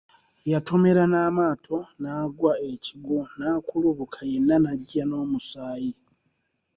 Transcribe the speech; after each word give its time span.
Yatomera 0.51 1.03
Namaato 1.11 1.77
n'agwa 2.01 2.53
ekigwo 2.71 3.19
n'akulubuka 3.37 4.19
yenna 4.31 4.55
n'ajja 4.63 5.03
n'omusaayi. 5.05 5.93